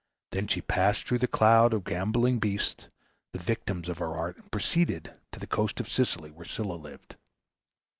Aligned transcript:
Then 0.31 0.47
she 0.47 0.61
passed 0.61 1.05
through 1.05 1.19
the 1.19 1.27
crowd 1.27 1.75
of 1.75 1.83
gambolling 1.83 2.39
beasts, 2.39 2.87
the 3.33 3.37
victims 3.37 3.87
of 3.87 3.99
her 3.99 4.15
art, 4.15 4.35
and 4.37 4.51
proceeded 4.51 5.13
to 5.31 5.39
the 5.39 5.45
coast 5.45 5.79
of 5.79 5.87
Sicily, 5.91 6.31
where 6.31 6.43
Scylla 6.43 6.73
lived. 6.73 7.17